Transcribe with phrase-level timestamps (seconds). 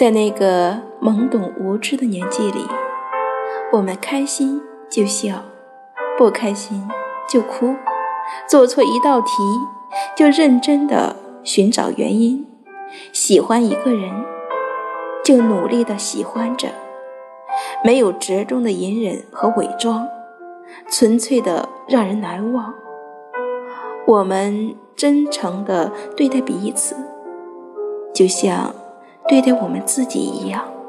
[0.00, 2.66] 在那个懵懂无知的年纪里，
[3.70, 5.42] 我们开心就笑，
[6.16, 6.88] 不开心
[7.28, 7.74] 就哭，
[8.48, 9.30] 做错一道题
[10.16, 12.46] 就认真的寻找原因，
[13.12, 14.10] 喜欢一个人
[15.22, 16.68] 就努力的喜欢着，
[17.84, 20.08] 没有折中的隐忍和伪装，
[20.90, 22.72] 纯粹的让人难忘。
[24.06, 26.96] 我们真诚的对待彼此，
[28.14, 28.74] 就像
[29.30, 30.79] 对待我们自己一样。